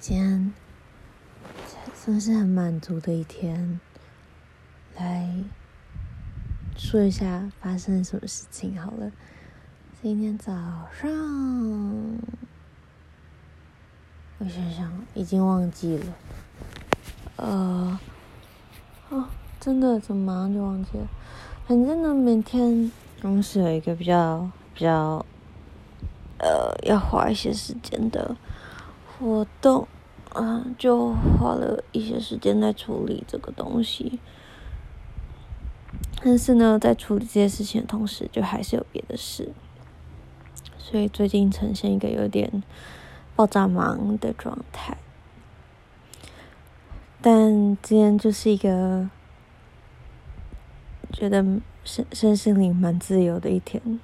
[0.00, 0.54] 今天
[1.94, 3.78] 算是很满足的一天，
[4.96, 5.44] 来
[6.74, 9.12] 说一下发生什么事情好了。
[10.00, 10.52] 今天早
[10.90, 11.10] 上，
[14.38, 16.06] 我想想，已经忘记了。
[17.36, 18.00] 呃，
[19.10, 19.26] 哦，
[19.60, 21.06] 真的，怎么马上就忘记了？
[21.66, 22.90] 反正呢，每天
[23.20, 25.26] 总是有一个比较比较。
[26.38, 28.34] 呃，要花一些时间的
[29.20, 29.86] 活动，
[30.32, 34.18] 啊、就花了一些时间在处理这个东西。
[36.22, 39.52] 但是呢，在处理这些事情的同时，就还是有别的事，
[40.78, 42.62] 所以最近呈现一个有点
[43.36, 44.96] 爆炸忙的状态。
[47.20, 49.10] 但今天就是一个
[51.12, 51.44] 觉得
[51.84, 54.00] 身身心灵蛮自由的一天。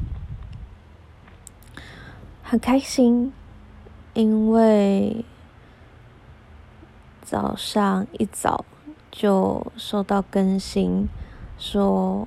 [2.43, 3.33] 很开心，
[4.17, 5.25] 因为
[7.21, 8.65] 早上一早
[9.11, 11.07] 就收到更新，
[11.59, 12.27] 说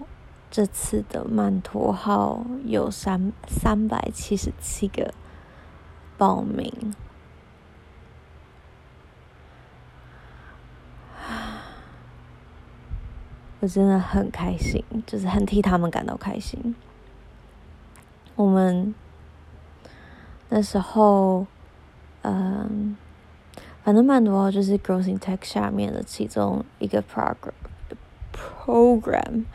[0.52, 5.12] 这次的曼陀号有三三百七十七个
[6.16, 6.94] 报名，
[13.62, 16.76] 我真的很开心，就是很替他们感到开心。
[18.36, 18.94] 我们。
[20.52, 21.46] 那时候，
[22.22, 22.96] 嗯，
[23.84, 27.54] 反正曼陀就是 Growth in Tech 下面的其中一个 program
[28.34, 29.46] program，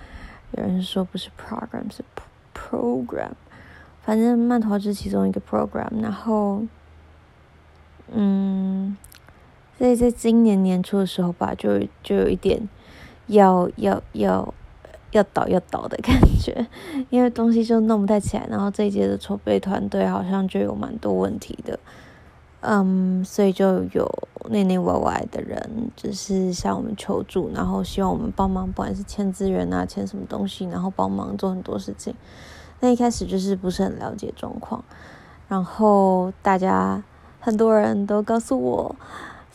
[0.52, 2.04] 有人说不是 program 是
[2.54, 3.32] program，
[4.02, 6.02] 反正曼陀就是其中一个 program。
[6.02, 6.62] 然后，
[8.12, 8.96] 嗯，
[9.78, 12.68] 所以在今年年初的时候吧，就就有一点
[13.26, 14.54] 要要要。
[15.14, 16.66] 要倒要倒的感觉，
[17.08, 21.78] 因为东西就弄不太起来，然后这一届的筹备团队好像就有蛮多问题的，
[22.64, 24.10] 嗯，所以就有
[24.50, 32.14] 内内外外的人就是向我们求助，然后希望我们帮忙，不管是签资源啊，签什么东西，然后帮忙做很多事情。
[32.80, 34.82] 那一开始就是不是很了解状况，
[35.48, 37.02] 然后大家
[37.40, 38.96] 很多人都告诉我，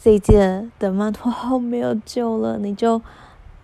[0.02, 3.02] 这一届的曼陀号没有救了，你就。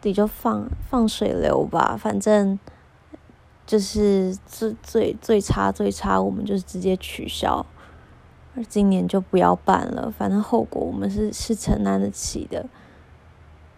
[0.01, 2.59] 你就放放水流吧，反正
[3.65, 7.65] 就是最最最差最差，我们就是直接取消，
[8.55, 12.65] 而今年就不要办了，反正后果我们是是承担得起的，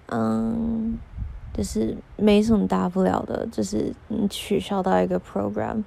[0.07, 0.97] 嗯，
[1.53, 5.83] 就是没什么大不了的，就是你取消到一个 program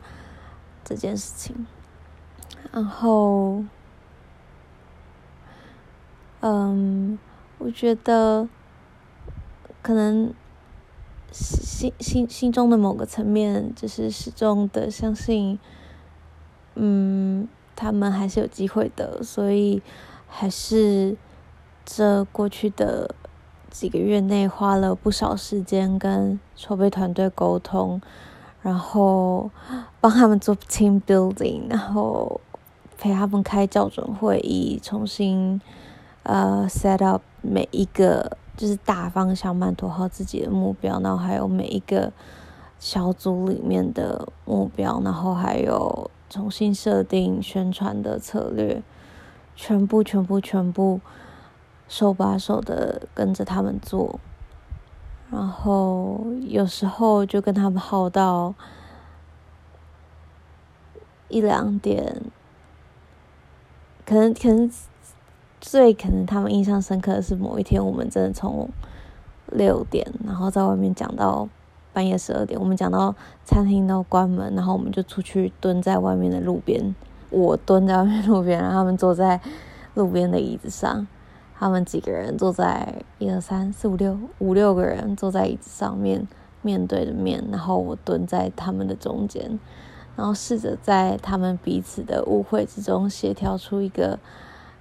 [0.84, 1.66] 这件事情，
[2.72, 3.64] 然后，
[6.40, 7.18] 嗯，
[7.58, 8.48] 我觉得。
[9.82, 10.34] 可能
[11.32, 15.58] 心心心中的某个层面，就是始终的相信，
[16.74, 17.48] 嗯，
[17.80, 19.82] 他们还是有机会的，所以
[20.28, 21.16] 还是
[21.84, 23.14] 这过去的
[23.70, 28.00] 几个月内花了不少时间跟筹备团队沟通，
[28.62, 29.50] 然后
[30.00, 32.40] 帮他们做 team building，然后
[32.98, 35.60] 陪他们开校准会议，重新
[36.24, 38.36] 呃 set up 每一个。
[38.56, 42.12] 就是大方向，曼陀号自己的目标，然后还有每一个
[42.78, 48.82] 小组里面的目标，然后还有重新设定宣传的策略，
[49.54, 51.02] 全部、全部、全部
[51.88, 54.18] 手把手的跟着他们做，
[55.30, 58.54] 然后有时候就跟他们耗到
[61.28, 62.22] 一两点，
[64.06, 64.70] 可能，可能。
[65.62, 68.70] 最可能他们印象深刻的是某一天，我们真的从
[69.48, 71.46] 六点，然后在外面讲到
[71.92, 73.14] 半夜十二点，我们讲到
[73.44, 76.94] 餐厅都关门，然后我们就出去蹲在外面的路边，
[77.30, 79.40] 我蹲在外面路边，然后他们坐在
[79.94, 81.06] 路边的椅子上，
[81.58, 86.26] 他们几个人坐在一二三四五六五六个人坐在椅子上面
[86.62, 89.58] 面对着面，然后我蹲在他们的中间，
[90.16, 94.18] 然后试着在他们彼此的误会之中协调出一个。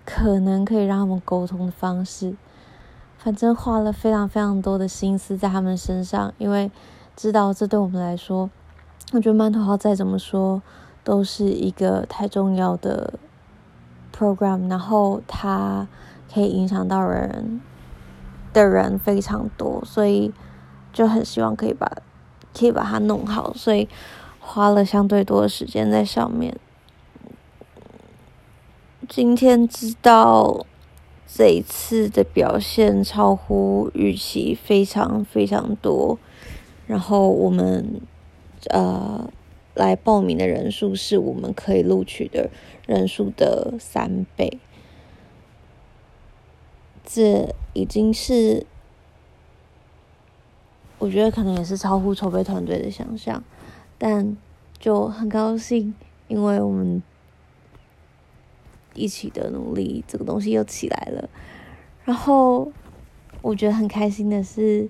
[0.05, 2.33] 可能可以让他们沟通的方式，
[3.19, 6.71] 反正花了非常非常多的心思在他们身上，因为
[7.19, 8.49] 知道这对我们来说，
[9.11, 10.61] 我觉得曼陀号再怎么说
[11.03, 13.19] 都是一个太重要的
[14.17, 15.85] program，然后它
[16.33, 17.59] 可以影响到人
[18.53, 20.31] 的人非常多，所以
[20.93, 21.91] 就很希望可以把
[22.57, 23.89] 可以把它弄好，所以
[24.39, 26.57] 花了相对多的时间在上面。
[29.09, 30.65] 今天知道
[31.27, 36.17] 这一次的表现超乎预期，非常非常多。
[36.89, 38.01] 然后我们
[38.71, 39.31] 呃
[39.75, 42.49] 来报名的人数是我们可以录取的
[42.87, 44.57] 人数的三倍。
[47.05, 48.65] 这已经是
[50.97, 53.43] 我觉得可能也是超乎筹备团队的想象，
[53.99, 54.35] 但
[54.79, 55.93] 就很高兴，
[56.27, 57.03] 因为我们
[58.95, 61.29] 一起的努力，这个东西又起来了。
[62.03, 62.71] 然后
[63.43, 64.89] 我觉得很开心的是，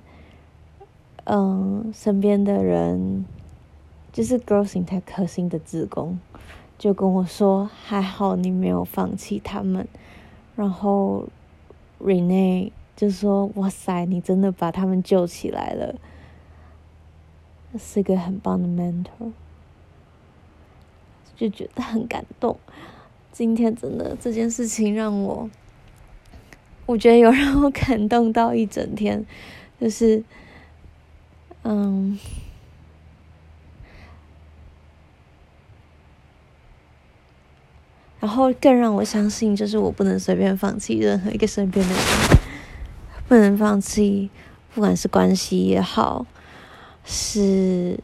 [1.31, 3.23] 嗯，身边的人
[4.11, 6.19] 就是 Girls in Tech 核心的职工，
[6.79, 9.87] 就跟我说：“还好你没有放弃他们。”
[10.57, 11.27] 然后
[12.01, 15.93] Renee 就说：“哇塞，你真的把他们救起来了，
[17.77, 19.31] 是个很棒的 mentor。”
[21.37, 22.57] 就觉得很感动。
[23.31, 25.47] 今天真的这件事情让我，
[26.87, 29.23] 我觉得有让我感动到一整天，
[29.79, 30.23] 就是，
[31.63, 32.19] 嗯。
[38.19, 42.03] 然后更让我相信，就是我不能随便放弃任何一个身边的人，
[43.29, 44.29] 不能放弃，
[44.73, 46.25] 不管是关系也好，
[47.05, 47.97] 是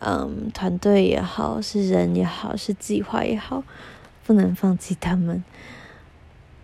[0.00, 3.62] 嗯团队也好，是人也好，是计划也好，
[4.24, 5.44] 不能放弃他们。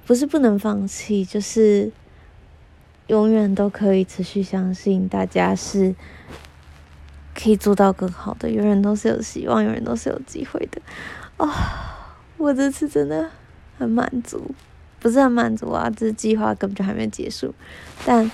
[0.06, 1.92] 不是不能放弃，就是
[3.06, 5.94] 永远都可以持续相信大家是
[7.34, 10.80] 可以做到更好的，永远都是有希望，永远都是有机会的。
[11.36, 11.48] 哦
[12.38, 13.30] 我这次真的
[13.78, 14.50] 很满足，
[15.00, 15.88] 不是很满足啊！
[15.88, 17.54] 这计划根本就还没结束，
[18.04, 18.30] 但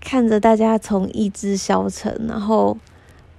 [0.00, 2.78] 看着大家从意志消沉，然后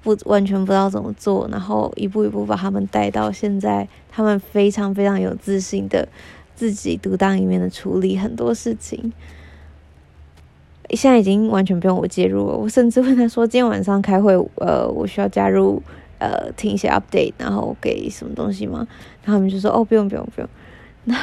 [0.02, 6.10] 不完全不知道怎么做，然后一步一步把他们带到现在，他们非常非常有自信的
[6.54, 9.14] 自己独当一面的处理很多事情。
[10.96, 15.82] 现在已经完全不用我介入了，我甚至问他说：“今天晚上开会，呃，我需要加入。”
[16.20, 18.88] 呃，听一些 update，然后给什么东西吗？
[19.26, 20.50] 然后他们就说：“哦，不用，不用，不用。
[21.04, 21.18] ”那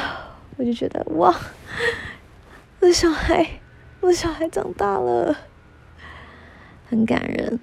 [0.57, 1.35] 我就觉得哇，
[2.79, 3.47] 我的小孩，
[4.01, 5.35] 我的小孩长大了，
[6.87, 7.59] 很感人。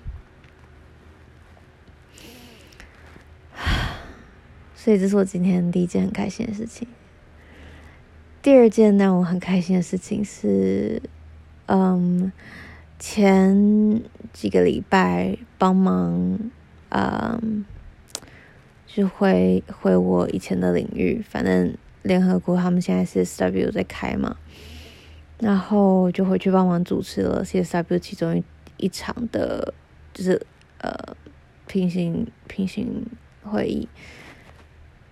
[4.74, 6.88] 所以这是我今天第一件很开心的事情。
[8.42, 11.00] 第二件让我很开心的事情是，
[11.68, 12.30] 嗯，
[12.98, 16.38] 前几个礼拜帮忙。
[16.90, 17.66] 嗯，
[18.86, 24.36] 就回回我以前的领域，反正联合国他们现在 CSW 在开嘛，
[25.38, 28.42] 然后就回去帮忙主持了 CSW 其中一
[28.78, 29.74] 一场的，
[30.14, 30.40] 就是
[30.80, 31.14] 呃
[31.66, 33.04] 平行平行
[33.42, 33.86] 会议，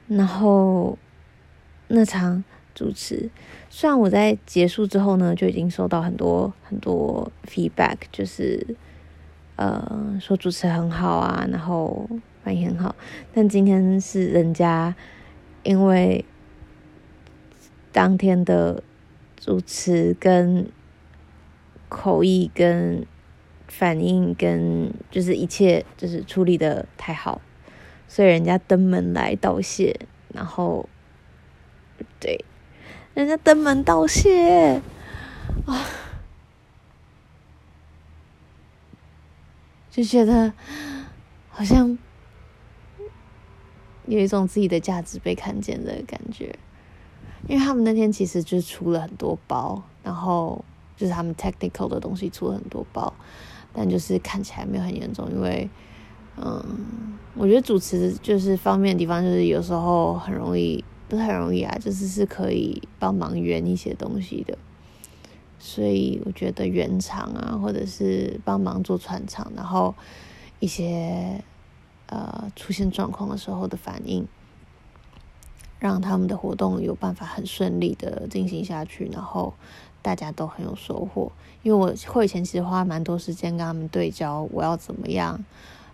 [0.09, 0.97] 然后
[1.89, 2.43] 那场
[2.77, 3.29] 主持，
[3.69, 8.77] 虽然我在结束之后呢，就已经收到很多很多 feedback，就是。
[9.59, 12.07] 呃，说主持很好啊，然后
[12.45, 12.95] 反应很好，
[13.33, 14.95] 但今天是人家
[15.63, 16.23] 因为
[17.91, 18.83] 当天的
[19.35, 20.69] 主持跟
[21.89, 23.07] 口译跟
[23.67, 27.41] 反应跟就是一切就是处理的太好，
[28.07, 29.99] 所以人家登门来道谢，
[30.35, 30.87] 然后
[32.21, 32.45] 对，
[33.17, 34.83] 人家登门道谢
[35.65, 35.87] 啊。
[39.91, 40.53] 就觉得
[41.49, 41.97] 好像
[44.05, 46.55] 有一种自己的价值被看见的感觉，
[47.49, 50.63] 因为他们那天其实就出了很多包，然后
[50.95, 53.11] 就是他们 technical 的东西出了很多包，
[53.73, 55.67] 但就是看起来没有很严重，因为
[56.37, 56.63] 嗯，
[57.35, 64.57] 我觉得主持就是方面的地方，就是有时候很容易，不是很容易啊，就是是可以帮忙圆一些东西的。
[65.59, 69.95] 所以我觉得圆场啊，或者是帮忙做串场，然后
[70.61, 71.43] 一些
[72.07, 74.27] 呃出现状况的时候的反应，
[75.79, 79.55] 让他们的活动有办法很顺利的进行下去，然后
[80.03, 81.33] 大家都很有收获。
[81.63, 85.45] 因为我会前其实花蛮多时间跟他们对焦，我要怎么样，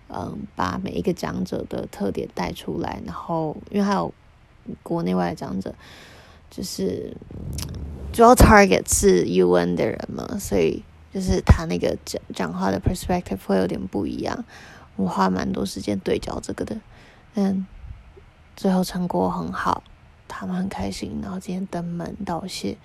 [0.08, 4.12] 嗯，把每一个讲者的特点带出来，然后因为还有
[4.82, 5.74] 国内外的讲者，
[6.50, 7.16] 就是。
[8.12, 10.82] 主要 target 是 UN 的人嘛，所以
[11.14, 14.44] 就是他那个讲讲话的 perspective 会有点不一样。
[14.96, 16.78] 我花蛮多时间对焦这个的，
[17.36, 17.66] 嗯，
[18.54, 19.82] 最后成果很好，
[20.28, 21.20] 他们很开心。
[21.22, 22.76] 然后今天登门道谢，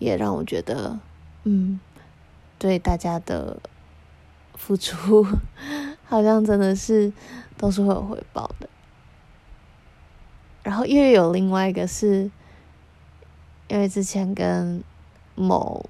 [0.00, 0.98] 也让我觉得，
[1.44, 1.78] 嗯，
[2.58, 3.60] 对大家的
[4.56, 5.24] 付出，
[6.06, 7.12] 好像真的是
[7.56, 8.68] 都是会有回报的。
[10.64, 12.28] 然后又有另外一个是。
[13.66, 14.84] 因为之前跟
[15.34, 15.88] 某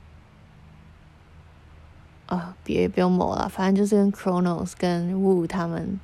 [2.27, 5.99] 啊，别不用某了，反正就是跟 Chronos 跟 Wu 他们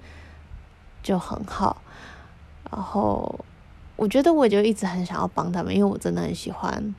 [1.00, 1.81] 就很好。
[2.71, 3.45] 然后
[3.95, 6.93] 我觉得我就一直很想要帮他们，因为我真的很喜欢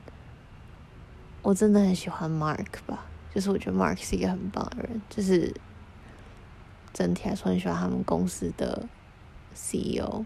[1.42, 5.54] 我真的很喜欢 Mark 吧，就是我觉得 Mark 是一个很棒的人，就是
[6.94, 8.88] 整体来说很喜欢他们公司的
[9.52, 10.24] CEO，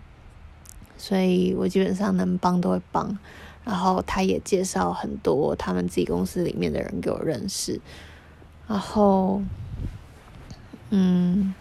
[0.96, 3.18] 所以我基本上能帮都会帮。
[3.64, 7.80] 然后他也介绍很多他们自己公司里面的人给我认识，
[8.68, 9.42] 然后，
[10.90, 11.52] 嗯，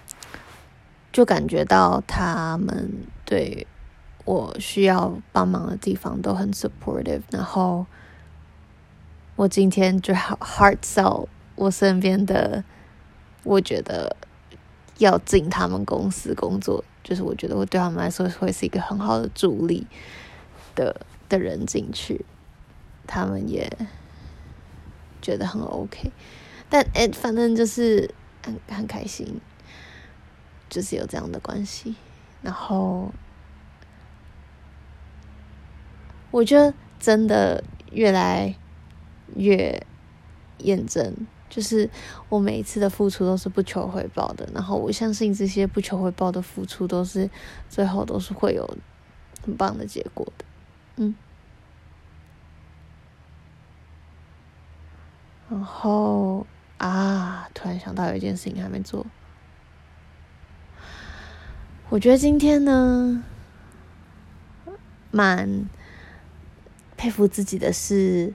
[1.12, 2.92] 就感觉到他们
[3.26, 3.66] 对
[4.24, 7.24] 我需要帮忙的地方都很 supportive。
[7.32, 7.88] 然后
[9.36, 12.64] 我今天就好 hard sell 我身边的，
[13.44, 14.16] 我觉得
[15.00, 19.88] 要进他们公司工作，就是我觉得我对他们来说会是一个很好的助力
[20.76, 21.06] 的。
[21.28, 22.24] 的人进去，
[23.08, 23.68] 他们也
[25.24, 26.12] 觉得很 OK，
[26.70, 29.42] 但哎，反正就是很很开心，
[30.70, 31.96] 就是有这样的关系。
[32.44, 33.12] 然后，
[36.30, 38.56] 我觉得真的越来
[39.36, 39.84] 越
[40.60, 41.90] 验证，就是
[42.28, 44.46] 我每一次的付出都是不求回报的。
[44.54, 47.30] 然后我相信这些不求回报的付出，都是
[47.70, 48.78] 最后都是会有
[49.42, 50.44] 很棒的结果的。
[50.98, 51.16] 嗯，
[55.50, 56.46] 然后
[56.78, 59.06] 啊，突然想到有一件事情还没做。
[61.90, 63.24] 我觉得今天呢，
[65.12, 65.70] 蛮
[66.98, 68.34] 佩服自己的是，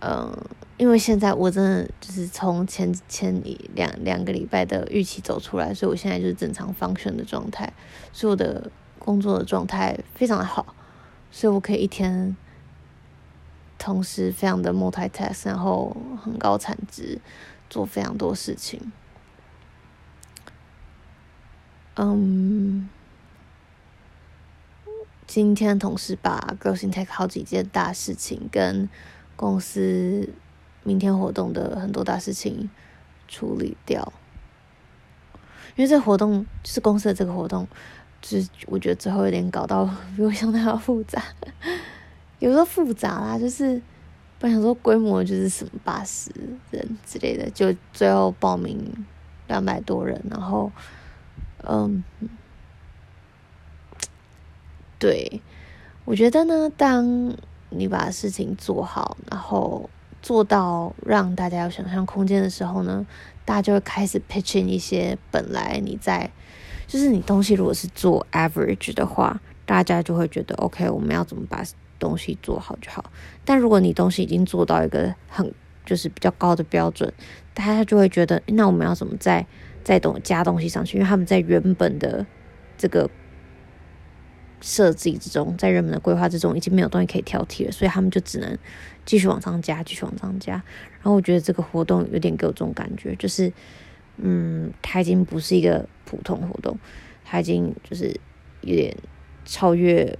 [0.00, 0.32] 嗯，
[0.80, 7.70] 因为现在我真的就是从前前一两两个礼拜的预期走出来，所以我现在就是正常 function 的状态，
[8.14, 10.74] 所以我的工作的状态非常的好。
[11.30, 12.34] 所以我可以一天
[13.78, 15.94] 同时非常的 multitask，然后
[16.24, 17.20] 很高产值，
[17.68, 18.90] 做非常多事情。
[21.96, 22.88] 嗯，
[25.26, 28.88] 今天同时把 Girls in Tech 好几件大事情跟
[29.36, 30.30] 公司
[30.82, 32.70] 明天活动的很多大事情
[33.28, 34.12] 处理掉，
[35.76, 37.66] 因为这活动就是公司的这个活动。
[38.22, 41.22] 就是我觉得最后有点搞到比我想的要复杂，
[42.38, 43.80] 有时候复杂啦，就是
[44.38, 46.30] 本想说规模就是什么八十
[46.70, 49.06] 人之类的，就最后报名
[49.48, 50.70] 两百多人，然后
[51.62, 52.04] 嗯，
[54.98, 55.40] 对，
[56.04, 57.34] 我觉得呢，当
[57.70, 59.88] 你把事情做好，然后
[60.22, 63.06] 做到让大家有想象空间的时候呢，
[63.44, 66.30] 大家就会开始 pitching 一些本来你在。
[66.86, 71.62] 就是你东西如果是做 average 的话，大家就会觉得 OK，我们要怎么把
[72.00, 73.04] 东西做好就好。
[73.44, 75.54] 但如果你东西已经做到一个很
[75.86, 77.12] 就是比较高的标准，
[77.54, 79.46] 大家就会觉得那我们要怎么再
[79.84, 80.98] 再东加东西上去？
[80.98, 82.26] 因为他们在原本的
[82.76, 83.08] 这个
[84.60, 88.58] 设计之中，在人们的规划之中已经没有东西可以挑剔了，所以他们就只能
[89.04, 90.52] 继续往上加，继续往上加。
[90.54, 93.52] 然后我觉得这个活动有点给我这种感觉，就是。
[94.22, 96.78] 嗯，它已经不是一个普通活动，
[97.24, 98.14] 它已经就是
[98.60, 98.94] 有点
[99.46, 100.18] 超越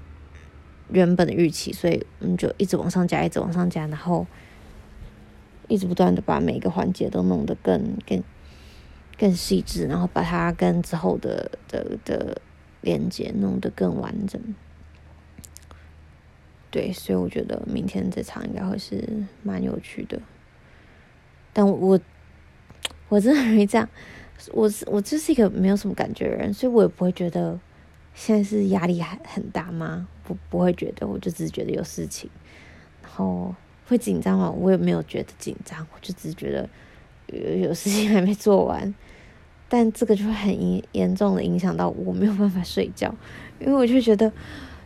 [0.88, 4.26] 原本的预期，所以我们就一直往上加，一直往上加，然后
[5.68, 8.23] 一直不断的把每一个环节都弄得更更
[9.18, 12.40] 更细致，然后把它跟之后的的的
[12.81, 14.41] 连接弄得更完整。
[16.71, 19.09] 对，所以我觉得明天这场应该会是
[19.43, 20.21] 蛮有趣的，
[21.53, 22.01] 但我。
[23.09, 23.89] 我真的很容易这样，
[24.53, 27.59] 我是我就是一个没有什么感觉的人，所以我也不会觉得
[28.15, 30.07] 现在是压力还很大吗？
[30.23, 32.31] 不不会觉得，我就只是觉得有事情，
[33.03, 33.53] 然后
[33.89, 34.49] 会紧张吗？
[34.49, 36.71] 我也没有觉得紧张，我就只是觉得
[37.27, 38.95] 有有事情还没做完，
[39.71, 43.15] 但这个就会很严严重的影响到我没有办法睡觉，
[43.59, 44.27] 因为我就觉得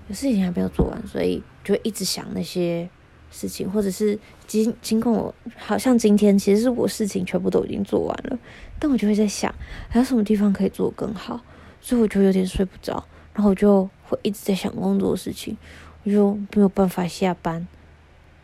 [0.07, 2.89] 有事情还没有做完，所以就会一直想那些。
[3.37, 8.39] 事情，或者是经经过我，好像今天其实是我事情全部都已经做完了，
[8.79, 9.53] 但我就会在想
[9.89, 11.41] 还有什么地方可以做更好，
[11.81, 15.57] 所以我就有点睡不着，然后我就会一直在想工作的事情，
[16.05, 17.67] 我就没有办法下班，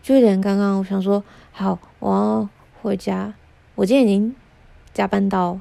[0.02, 2.49] 就有点刚刚我想说好，我要
[2.82, 3.32] 回家，
[3.76, 4.35] 我今天已经
[4.92, 5.61] 加班到，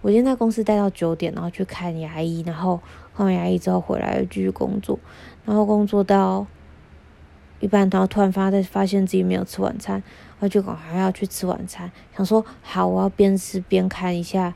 [0.00, 2.80] 我今天在公司待到九点，然后去看牙医，然后
[3.16, 4.98] 看完牙医之后回来继续工作，
[5.44, 6.46] 然后工作到。
[7.60, 10.00] 一半，然后突然发在发现自己没有吃晚餐，
[10.38, 11.90] 我就赶快要去吃晚餐。
[12.16, 14.54] 想说好，我要边吃边看一下，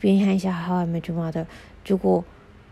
[0.00, 1.42] 边看一下《How I Met Your Mother》。
[1.84, 2.24] 结果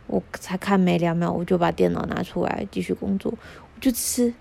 [0.08, 3.32] 我才看没两秒，我就把电脑拿出来继续工作。
[3.32, 4.34] 我就吃，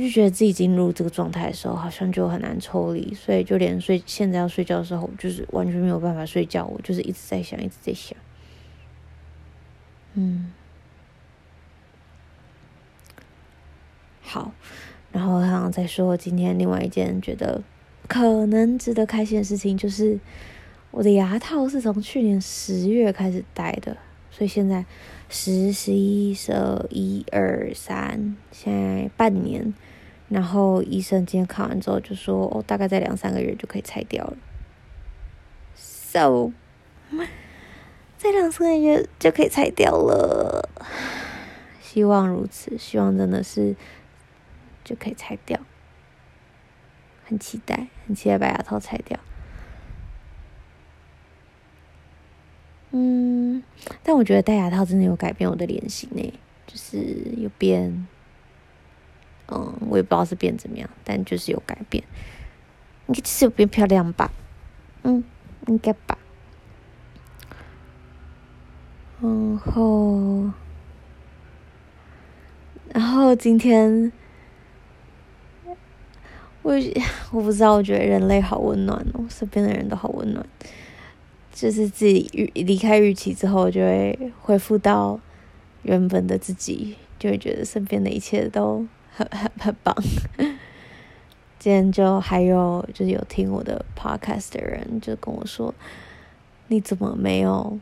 [0.00, 3.14] 就觉得自己进入这个状态的时候，好像就很难抽离。
[3.14, 6.66] 所以就连睡现在要睡觉的时候，就是完全没有办法睡觉。
[6.66, 8.16] 我就是一直在想，一直在想。
[10.14, 10.52] 嗯。
[14.20, 14.52] 好，
[15.10, 17.62] 然后好像在说今天另外一件觉得
[18.06, 20.20] 可能值得开心的事情，就是
[20.90, 23.96] 我的牙套是从去年十月开始戴的，
[24.30, 24.84] 所以现在
[25.30, 29.72] 十、十一、十二、一二三，现在半年。
[30.28, 34.36] 然后医生今天看完之后就说，哦，大概在两三个月就可以拆掉了。
[35.74, 36.52] So，
[38.18, 40.68] 在两三个月就可以拆掉了，
[41.80, 43.74] 希望如此，希望真的是
[44.84, 45.58] 就可以拆掉，
[47.24, 49.18] 很期待，很期待把牙套拆掉。
[52.90, 53.62] 嗯，
[54.02, 56.34] 但我觉得戴牙套真的有改变我的脸型呢，
[56.66, 56.98] 就是
[57.38, 58.06] 有变。
[59.50, 62.04] 嗯，我也不知道是变怎么样，但就是有改变。
[63.06, 64.30] 应该是有变漂亮吧？
[65.02, 65.24] 嗯，
[65.66, 66.18] 应该吧。
[69.20, 70.50] 然后，
[72.92, 74.12] 然后今天，
[76.62, 76.74] 我
[77.30, 80.46] 我不知道，我觉得人类好温暖哦，身边的人都好温暖。
[81.50, 85.18] 就是自己预离开预期之后，就会恢复到
[85.82, 88.86] 原本的自己，就会觉得身边的一切都。
[89.26, 89.92] 很很棒，
[91.58, 95.74] 今天就还有就是有听我的 podcast 的人就跟我说，
[96.68, 97.80] 你怎么没有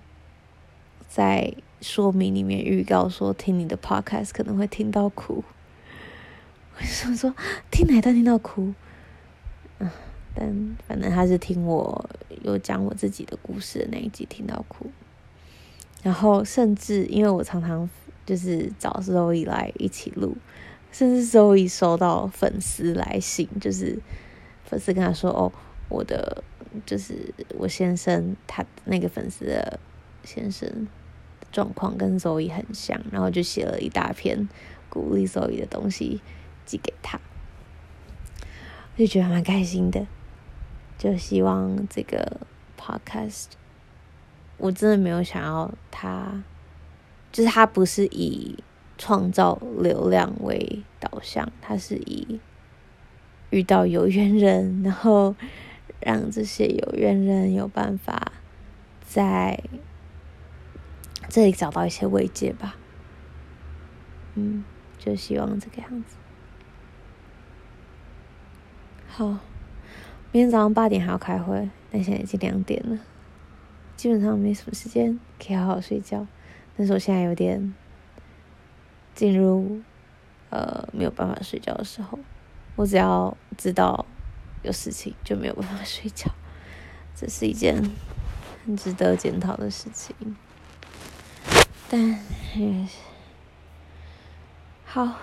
[1.08, 1.52] 在
[1.82, 5.44] 说明里面预告说听你的 podcast 可能会听到哭？
[6.78, 7.34] 我就说说
[7.70, 8.72] 听哪段听到哭？
[9.78, 9.90] 嗯，
[10.34, 12.08] 但反正他是听我
[12.42, 14.90] 有讲我自己的故事的那一集听到哭，
[16.02, 17.86] 然后甚至因为我常常
[18.24, 20.34] 就是找时候以来一起录。
[20.96, 23.98] 甚至周一收到粉丝来信，就是
[24.64, 25.52] 粉丝跟他说：“哦，
[25.90, 26.42] 我的
[26.86, 29.78] 就是我先生，他那个粉丝的
[30.24, 30.88] 先生
[31.52, 34.48] 状况跟周一很像，然后就写了一大篇
[34.88, 36.22] 鼓励周一的东西
[36.64, 37.20] 寄给他，
[38.96, 40.06] 就觉得蛮开心的。
[40.96, 42.40] 就希望这个
[42.80, 43.48] podcast，
[44.56, 46.42] 我真的没有想要他，
[47.30, 48.56] 就是他不是以。”
[48.98, 52.40] 创造流量为导向，它是以
[53.50, 55.34] 遇到有缘人，然后
[56.00, 58.32] 让这些有缘人有办法
[59.06, 59.62] 在
[61.28, 62.76] 这里找到一些慰藉吧。
[64.34, 64.64] 嗯，
[64.98, 66.16] 就希望这个样子。
[69.08, 69.26] 好，
[70.32, 72.98] 明天早上八点还要开会，但现在已经两点了，
[73.94, 76.26] 基本上没什么时间可以好好睡觉。
[76.76, 77.74] 但是我现在有点。
[79.16, 79.80] 进入
[80.50, 82.16] 呃没有办法睡觉的时候，
[82.76, 84.06] 我只要知道
[84.62, 86.30] 有事情就没有办法睡觉，
[87.16, 87.90] 这是一件
[88.64, 90.14] 很值得检讨的事情。
[91.88, 92.00] 但
[92.54, 92.86] 也
[94.84, 95.16] 好，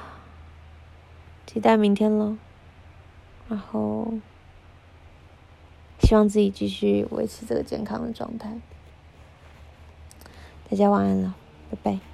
[1.46, 2.36] 期待明天喽。
[3.50, 4.14] 然后
[6.00, 8.58] 希望自己继续维持这个健康的状态。
[10.70, 11.36] 大家晚安了，
[11.70, 12.13] 拜拜。